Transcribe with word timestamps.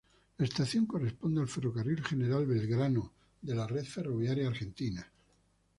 La 0.39 0.45
estación 0.45 0.87
corresponde 0.87 1.41
al 1.41 1.47
Ferrocarril 1.47 2.03
General 2.03 2.43
Belgrano 2.47 3.11
de 3.39 3.53
la 3.53 3.67
red 3.67 3.85
ferroviaria 3.85 4.47
argentina. 4.47 5.07